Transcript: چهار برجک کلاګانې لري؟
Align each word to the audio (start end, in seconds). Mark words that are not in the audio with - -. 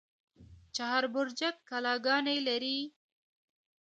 چهار 0.75 1.03
برجک 1.13 1.55
کلاګانې 1.69 2.37
لري؟ 2.47 2.79